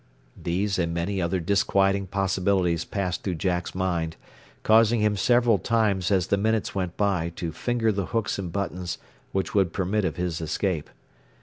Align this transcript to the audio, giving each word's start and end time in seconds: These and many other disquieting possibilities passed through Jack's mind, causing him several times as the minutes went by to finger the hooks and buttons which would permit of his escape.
These 0.35 0.79
and 0.79 0.95
many 0.95 1.21
other 1.21 1.39
disquieting 1.39 2.07
possibilities 2.07 2.85
passed 2.85 3.21
through 3.21 3.35
Jack's 3.35 3.75
mind, 3.75 4.15
causing 4.63 4.99
him 4.99 5.15
several 5.15 5.59
times 5.59 6.09
as 6.09 6.25
the 6.25 6.37
minutes 6.37 6.73
went 6.73 6.97
by 6.97 7.29
to 7.35 7.51
finger 7.51 7.91
the 7.91 8.07
hooks 8.07 8.39
and 8.39 8.51
buttons 8.51 8.97
which 9.31 9.53
would 9.53 9.73
permit 9.73 10.03
of 10.03 10.15
his 10.15 10.41
escape. 10.41 10.89